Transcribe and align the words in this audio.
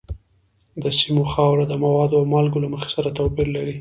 د 0.83 0.85
سیمو 0.99 1.23
خاوره 1.33 1.65
د 1.67 1.73
موادو 1.83 2.15
او 2.19 2.25
مالګو 2.33 2.63
له 2.63 2.69
مخې 2.73 2.89
سره 2.95 3.15
توپیر 3.17 3.47
لري. 3.57 3.69